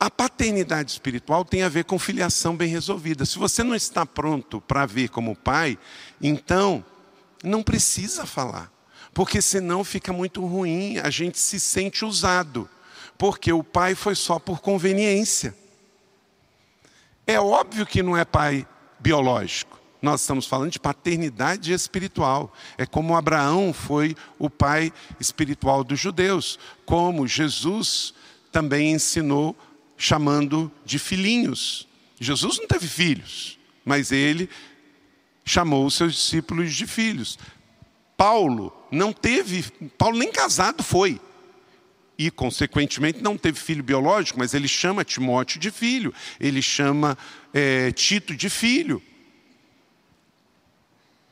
[0.01, 3.27] A paternidade espiritual tem a ver com filiação bem resolvida.
[3.27, 5.77] Se você não está pronto para ver como pai,
[6.23, 6.85] então
[7.43, 8.73] não precisa falar,
[9.15, 12.69] porque senão fica muito ruim, a gente se sente usado,
[13.17, 15.55] porque o pai foi só por conveniência.
[17.27, 18.67] É óbvio que não é pai
[18.99, 19.79] biológico.
[20.01, 22.53] Nós estamos falando de paternidade espiritual.
[22.77, 28.15] É como Abraão foi o pai espiritual dos judeus, como Jesus
[28.53, 29.57] também ensinou
[29.97, 31.89] chamando de filhinhos.
[32.21, 34.49] Jesus não teve filhos, mas ele
[35.49, 37.39] chamou os seus discípulos de filhos.
[38.17, 39.65] Paulo não teve,
[39.97, 41.21] Paulo nem casado foi.
[42.19, 47.17] E, consequentemente, não teve filho biológico, mas ele chama Timóteo de filho, ele chama
[47.55, 49.01] é, Tito de filho.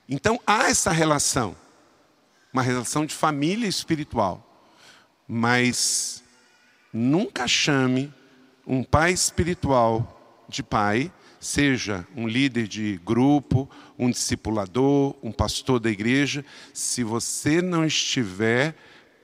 [0.08, 1.56] Então há essa relação,
[2.52, 4.42] uma relação de família espiritual.
[5.26, 6.22] Mas
[6.92, 8.14] nunca chame
[8.64, 11.10] um pai espiritual de pai,
[11.46, 18.74] seja um líder de grupo, um discipulador, um pastor da igreja, se você não estiver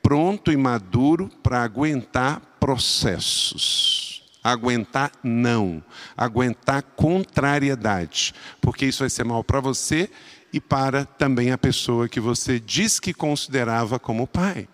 [0.02, 4.22] pronto e maduro para aguentar processos.
[4.42, 5.82] Aguentar não,
[6.16, 10.10] aguentar contrariedade, porque isso vai ser mal para você
[10.52, 14.68] e para também a pessoa que você diz que considerava como pai.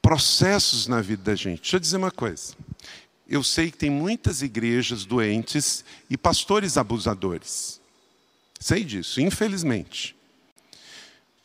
[0.00, 1.62] Processos na vida da gente.
[1.62, 2.54] Deixa eu dizer uma coisa.
[3.32, 7.80] Eu sei que tem muitas igrejas doentes e pastores abusadores.
[8.60, 10.14] Sei disso, infelizmente.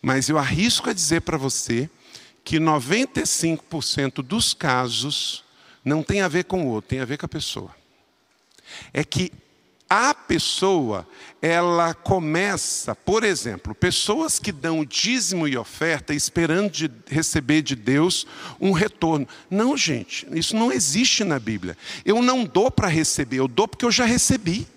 [0.01, 1.89] Mas eu arrisco a dizer para você
[2.43, 5.45] que 95% dos casos
[5.81, 7.73] não tem a ver com o outro, tem a ver com a pessoa.
[8.91, 9.31] É que
[9.89, 11.07] a pessoa,
[11.41, 18.27] ela começa, por exemplo, pessoas que dão dízimo e oferta esperando de receber de Deus
[18.59, 19.27] um retorno.
[19.49, 21.77] Não, gente, isso não existe na Bíblia.
[22.03, 24.67] Eu não dou para receber, eu dou porque eu já recebi.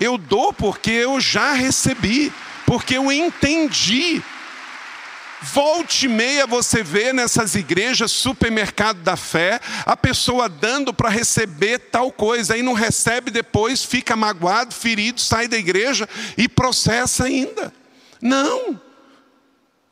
[0.00, 2.32] Eu dou porque eu já recebi,
[2.66, 4.22] porque eu entendi
[5.42, 12.10] Volte meia você vê nessas igrejas, supermercado da fé, a pessoa dando para receber tal
[12.10, 17.72] coisa, aí não recebe depois, fica magoado, ferido, sai da igreja e processa ainda.
[18.20, 18.80] Não.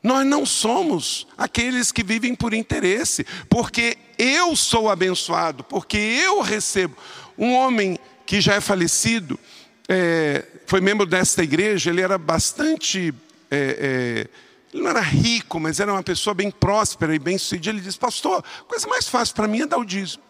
[0.01, 6.97] Nós não somos aqueles que vivem por interesse, porque eu sou abençoado, porque eu recebo.
[7.37, 9.39] Um homem que já é falecido,
[9.87, 13.13] é, foi membro desta igreja, ele era bastante.
[13.49, 17.77] É, é, ele não era rico, mas era uma pessoa bem próspera e bem sucedida.
[17.77, 20.23] Ele disse, pastor, a coisa mais fácil para mim é dar o dízimo.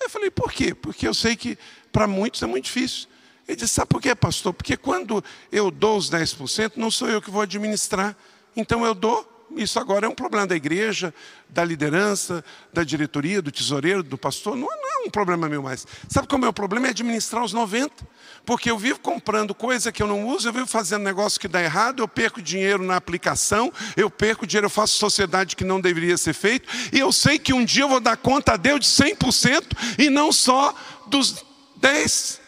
[0.00, 0.72] Eu falei, por quê?
[0.74, 1.58] Porque eu sei que
[1.90, 3.08] para muitos é muito difícil.
[3.46, 4.52] Ele disse, sabe por quê, pastor?
[4.54, 8.16] Porque quando eu dou os 10%, não sou eu que vou administrar.
[8.54, 11.12] Então eu dou isso agora é um problema da igreja,
[11.48, 14.56] da liderança, da diretoria, do tesoureiro, do pastor.
[14.56, 15.86] Não, não, é um problema meu mais.
[16.08, 16.86] Sabe qual é o meu problema?
[16.86, 18.06] É administrar os 90.
[18.44, 21.62] Porque eu vivo comprando coisa que eu não uso, eu vivo fazendo negócio que dá
[21.62, 26.16] errado, eu perco dinheiro na aplicação, eu perco dinheiro, eu faço sociedade que não deveria
[26.16, 28.86] ser feito, e eu sei que um dia eu vou dar conta a Deus de
[28.86, 30.74] 100% e não só
[31.06, 31.44] dos
[31.80, 32.40] 10%.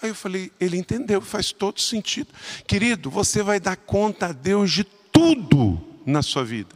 [0.00, 2.28] Aí eu falei, ele entendeu, faz todo sentido.
[2.68, 5.67] Querido, você vai dar conta a Deus de tudo
[6.08, 6.74] na sua vida.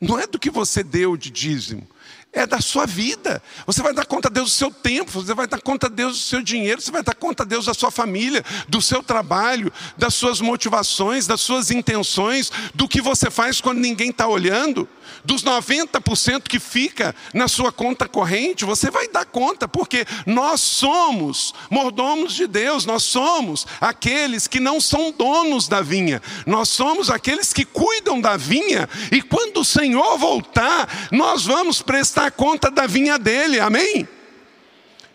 [0.00, 1.86] Não é do que você deu de dízimo,
[2.34, 3.42] é da sua vida.
[3.66, 6.12] Você vai dar conta a Deus do seu tempo, você vai dar conta a Deus
[6.12, 9.72] do seu dinheiro, você vai dar conta a Deus da sua família, do seu trabalho,
[9.96, 14.88] das suas motivações, das suas intenções, do que você faz quando ninguém está olhando,
[15.24, 21.54] dos 90% que fica na sua conta corrente, você vai dar conta, porque nós somos
[21.70, 27.52] mordomos de Deus, nós somos aqueles que não são donos da vinha, nós somos aqueles
[27.52, 32.86] que cuidam da vinha, e quando o Senhor voltar, nós vamos prestar dar conta da
[32.86, 34.08] vinha dele, amém?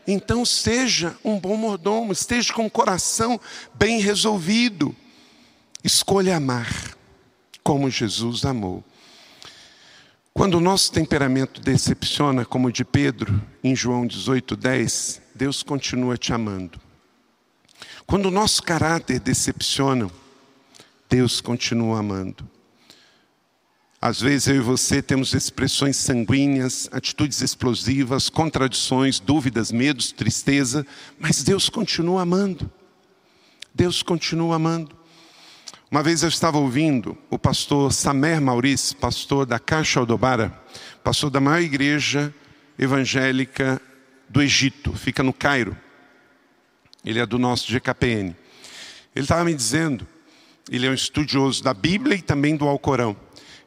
[0.05, 3.39] Então seja um bom mordomo, esteja com o coração
[3.74, 4.95] bem resolvido.
[5.84, 6.70] Escolha amar
[7.64, 8.84] como Jesus amou.
[10.34, 16.32] Quando o nosso temperamento decepciona, como o de Pedro, em João 18,10, Deus continua te
[16.32, 16.80] amando.
[18.05, 20.10] Quando o nosso caráter decepciona,
[21.10, 22.47] Deus continua amando.
[24.02, 30.88] Às vezes eu e você temos expressões sanguíneas, atitudes explosivas, contradições, dúvidas, medos, tristeza,
[31.20, 32.72] mas Deus continua amando.
[33.76, 34.97] Deus continua amando.
[35.91, 40.58] Uma vez eu estava ouvindo o pastor Samer Maurice, pastor da Caixa Aldobara,
[41.04, 42.34] pastor da maior igreja
[42.78, 43.82] evangélica
[44.30, 45.76] do Egito, fica no Cairo.
[47.04, 48.34] Ele é do nosso GKPN.
[49.14, 50.08] Ele estava me dizendo,
[50.72, 53.18] ele é um estudioso da Bíblia e também do Alcorão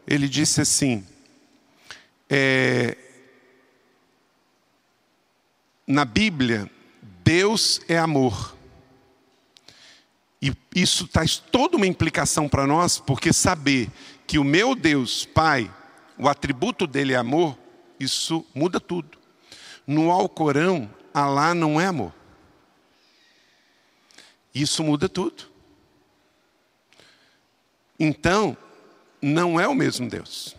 [0.06, 1.06] ele disse assim:
[2.28, 2.96] é,
[5.86, 6.70] na Bíblia,
[7.24, 8.56] Deus é amor.
[10.40, 13.88] E isso traz toda uma implicação para nós, porque saber
[14.26, 15.72] que o meu Deus, Pai,
[16.18, 17.56] o atributo dele é amor,
[18.00, 19.18] isso muda tudo.
[19.86, 22.12] No Alcorão, Alá não é amor.
[24.54, 25.44] Isso muda tudo.
[27.98, 28.56] Então,
[29.22, 30.56] não é o mesmo Deus.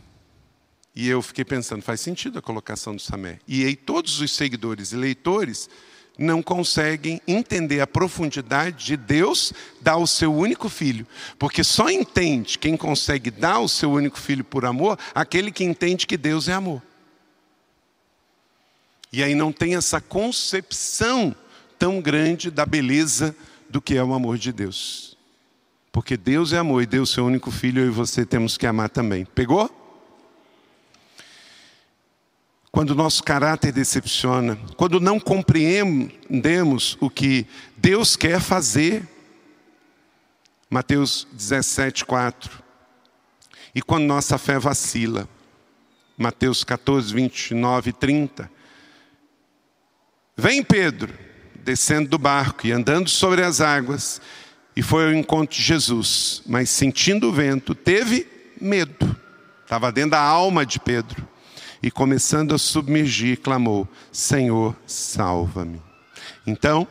[0.95, 3.39] E eu fiquei pensando, faz sentido a colocação do Samé.
[3.47, 5.69] E aí todos os seguidores e leitores
[6.17, 9.51] não conseguem entender a profundidade de Deus
[9.81, 11.07] dar o seu único filho.
[11.39, 16.05] Porque só entende quem consegue dar o seu único filho por amor, aquele que entende
[16.05, 16.81] que Deus é amor.
[19.11, 21.35] E aí não tem essa concepção
[21.77, 23.35] tão grande da beleza
[23.69, 25.12] do que é o amor de Deus.
[25.93, 28.89] Porque Deus é amor e Deus seu único filho, eu e você temos que amar
[28.89, 29.25] também.
[29.25, 29.69] Pegou?
[32.71, 37.45] Quando o nosso caráter decepciona, quando não compreendemos o que
[37.77, 39.07] Deus quer fazer.
[40.67, 42.63] Mateus 17, 4.
[43.75, 45.29] E quando nossa fé vacila.
[46.17, 48.51] Mateus 14, 29 e 30.
[50.35, 51.13] Vem Pedro,
[51.63, 54.19] descendo do barco e andando sobre as águas,
[54.75, 58.27] e foi ao encontro de Jesus, mas sentindo o vento, teve
[58.59, 59.15] medo.
[59.63, 61.27] Estava dentro da alma de Pedro.
[61.81, 65.81] E começando a submergir, clamou: Senhor, salva-me.
[66.47, 66.87] Então,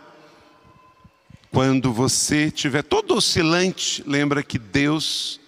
[1.50, 5.40] quando você estiver todo oscilante, lembra que Deus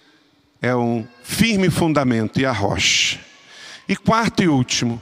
[0.61, 3.19] é um firme fundamento e a rocha.
[3.87, 4.99] E quarto e último,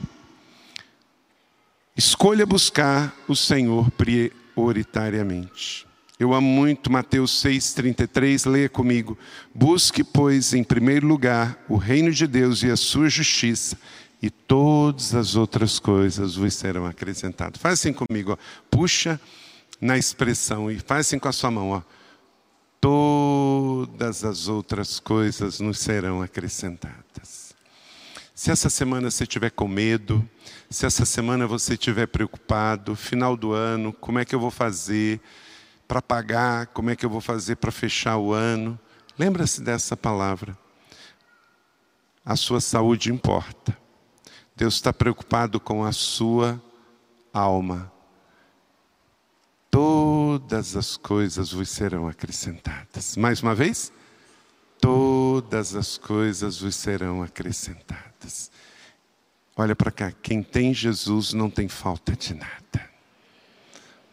[1.96, 5.86] escolha buscar o Senhor prioritariamente.
[6.24, 9.18] Eu amo muito Mateus 6,33, leia comigo.
[9.54, 13.76] Busque, pois, em primeiro lugar o reino de Deus e a sua justiça,
[14.22, 17.60] e todas as outras coisas vos serão acrescentadas.
[17.60, 18.38] Faz assim comigo, ó.
[18.70, 19.20] puxa
[19.78, 21.72] na expressão e faz assim com a sua mão.
[21.72, 21.82] Ó.
[22.80, 27.54] Todas as outras coisas nos serão acrescentadas.
[28.34, 30.26] Se essa semana você estiver com medo,
[30.70, 35.20] se essa semana você estiver preocupado, final do ano, como é que eu vou fazer?
[35.94, 38.76] Para pagar, como é que eu vou fazer para fechar o ano.
[39.16, 40.58] Lembra-se dessa palavra.
[42.24, 43.78] A sua saúde importa.
[44.56, 46.60] Deus está preocupado com a sua
[47.32, 47.92] alma.
[49.70, 53.16] Todas as coisas vos serão acrescentadas.
[53.16, 53.92] Mais uma vez?
[54.80, 58.50] Todas as coisas vos serão acrescentadas.
[59.56, 62.90] Olha para cá, quem tem Jesus não tem falta de nada.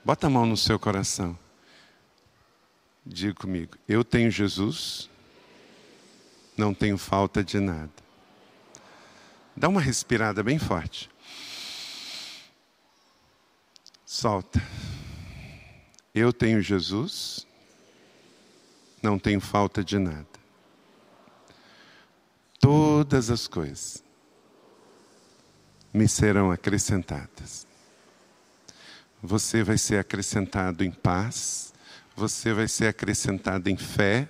[0.05, 1.40] Bota a mão no seu coração.
[3.05, 5.09] Diga comigo, eu tenho Jesus,
[6.55, 7.91] não tenho falta de nada.
[9.55, 11.09] Dá uma respirada bem forte.
[14.05, 14.61] Solta.
[16.13, 17.47] Eu tenho Jesus,
[19.01, 20.27] não tenho falta de nada.
[22.59, 24.03] Todas as coisas
[25.93, 27.65] me serão acrescentadas.
[29.21, 31.70] Você vai ser acrescentado em paz,
[32.15, 34.27] você vai ser acrescentado em fé,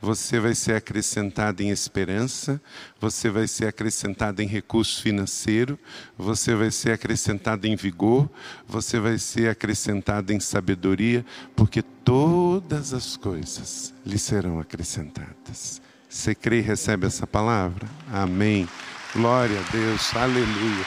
[0.00, 2.60] você vai ser acrescentado em esperança,
[3.00, 5.78] você vai ser acrescentado em recurso financeiro,
[6.16, 8.28] você vai ser acrescentado em vigor,
[8.68, 11.24] você vai ser acrescentado em sabedoria,
[11.54, 15.80] porque todas as coisas lhe serão acrescentadas.
[16.08, 17.88] Você crê e recebe essa palavra?
[18.12, 18.68] Amém.
[19.14, 20.86] Glória a Deus, aleluia.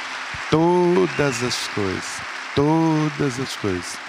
[0.50, 2.22] Todas as coisas,
[2.56, 4.09] todas as coisas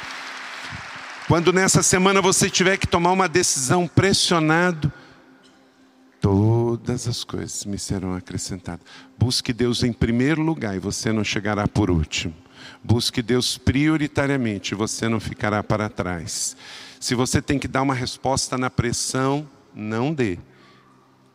[1.30, 4.92] quando nessa semana você tiver que tomar uma decisão pressionado,
[6.20, 8.84] todas as coisas me serão acrescentadas.
[9.16, 12.34] Busque Deus em primeiro lugar e você não chegará por último.
[12.82, 16.56] Busque Deus prioritariamente e você não ficará para trás.
[16.98, 20.36] Se você tem que dar uma resposta na pressão, Não dê.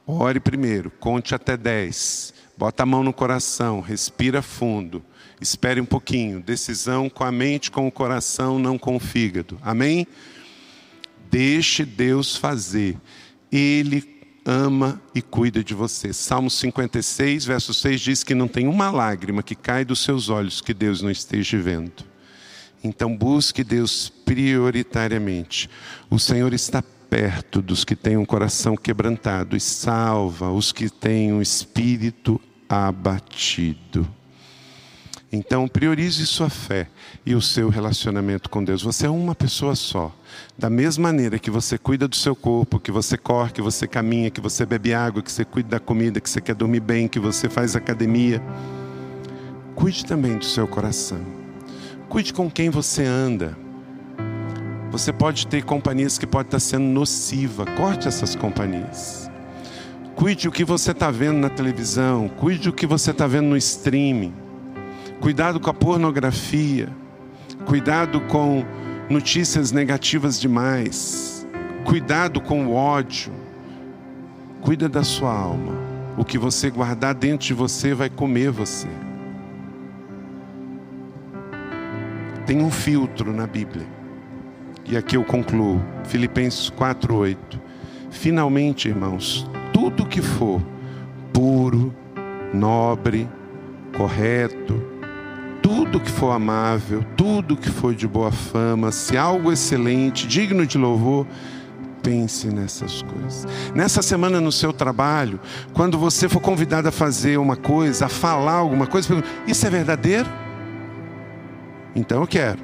[0.06, 2.34] Ore primeiro, conte até 10.
[2.58, 5.02] Bota a mão no coração, respira fundo.
[5.40, 6.40] Espere um pouquinho.
[6.42, 9.58] Decisão com a mente, com o coração, não com o fígado.
[9.62, 10.08] Amém?
[11.30, 12.98] Deixe Deus fazer.
[13.52, 14.16] Ele
[14.46, 16.14] ama e cuida de você.
[16.14, 20.62] Salmo 56, verso 6 diz que não tem uma lágrima que cai dos seus olhos
[20.62, 22.06] que Deus não esteja vendo.
[22.84, 25.68] Então busque Deus prioritariamente.
[26.10, 31.34] O Senhor está perto dos que têm um coração quebrantado e salva os que têm
[31.34, 34.08] um espírito abatido.
[35.36, 36.88] Então, priorize sua fé
[37.26, 38.82] e o seu relacionamento com Deus.
[38.84, 40.16] Você é uma pessoa só.
[40.58, 44.32] Da mesma maneira que você cuida do seu corpo, que você corre, que você caminha,
[44.32, 47.20] que você bebe água, que você cuida da comida, que você quer dormir bem, que
[47.20, 48.42] você faz academia,
[49.76, 51.20] cuide também do seu coração.
[52.08, 53.58] Cuide com quem você anda.
[54.90, 57.66] Você pode ter companhias que podem estar sendo nociva.
[57.76, 59.30] Corte essas companhias.
[60.16, 62.30] Cuide o que você está vendo na televisão.
[62.30, 64.45] Cuide o que você está vendo no streaming.
[65.20, 66.90] Cuidado com a pornografia.
[67.66, 68.66] Cuidado com
[69.10, 71.48] notícias negativas demais.
[71.84, 73.32] Cuidado com o ódio.
[74.62, 75.74] Cuida da sua alma.
[76.18, 78.88] O que você guardar dentro de você vai comer você.
[82.46, 83.86] Tem um filtro na Bíblia.
[84.86, 85.82] E aqui eu concluo.
[86.04, 87.60] Filipenses 4:8.
[88.12, 90.62] Finalmente, irmãos, tudo que for
[91.34, 91.94] puro,
[92.54, 93.28] nobre,
[93.98, 94.95] correto,
[95.66, 100.78] tudo que for amável, tudo que for de boa fama, se algo excelente, digno de
[100.78, 101.26] louvor,
[102.04, 103.48] pense nessas coisas.
[103.74, 105.40] Nessa semana no seu trabalho,
[105.74, 109.70] quando você for convidado a fazer uma coisa, a falar alguma coisa, pergunta, isso é
[109.72, 110.30] verdadeiro?
[111.96, 112.60] Então eu quero.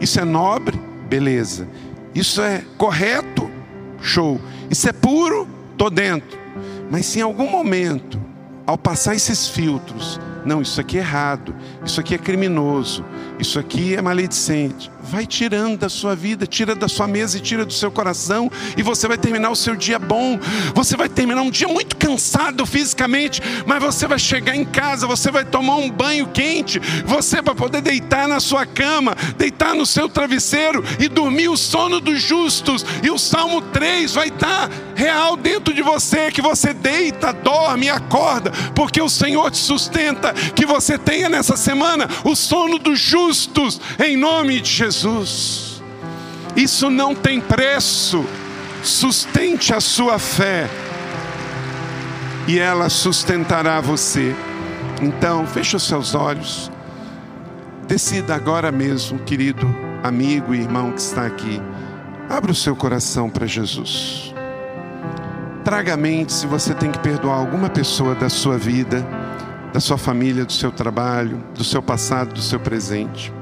[0.00, 0.76] Isso é nobre?
[1.08, 1.68] Beleza.
[2.16, 3.48] Isso é correto?
[4.00, 4.40] Show.
[4.68, 5.46] Isso é puro?
[5.78, 6.36] Tô dentro.
[6.90, 8.20] Mas se em algum momento,
[8.66, 13.04] ao passar esses filtros, não, isso aqui é errado, isso aqui é criminoso,
[13.38, 14.90] isso aqui é maledicente.
[15.02, 18.82] Vai tirando da sua vida, tira da sua mesa e tira do seu coração, e
[18.82, 20.38] você vai terminar o seu dia bom.
[20.74, 25.30] Você vai terminar um dia muito cansado fisicamente, mas você vai chegar em casa, você
[25.30, 30.08] vai tomar um banho quente, você vai poder deitar na sua cama, deitar no seu
[30.08, 32.84] travesseiro e dormir o sono dos justos.
[33.02, 37.90] E o Salmo 3 vai estar real dentro de você, que você deita, dorme e
[37.90, 43.80] acorda, porque o Senhor te sustenta que você tenha nessa semana o sono dos justos,
[43.98, 45.82] em nome de Jesus.
[46.56, 48.24] Isso não tem preço.
[48.82, 50.68] Sustente a sua fé
[52.46, 54.34] e ela sustentará você.
[55.00, 56.70] Então, feche os seus olhos.
[57.86, 59.66] Decida agora mesmo, querido
[60.02, 61.60] amigo e irmão que está aqui.
[62.28, 64.34] Abra o seu coração para Jesus.
[65.64, 69.04] Traga a mente se você tem que perdoar alguma pessoa da sua vida
[69.74, 73.32] da sua família, do seu trabalho, do seu passado, do seu presente.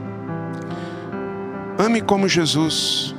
[1.79, 3.15] Ame como Jesus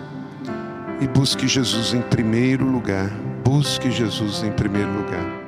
[0.99, 3.11] e busque Jesus em primeiro lugar.
[3.45, 5.42] Busque Jesus em primeiro lugar.